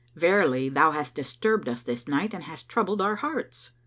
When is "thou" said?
0.67-0.89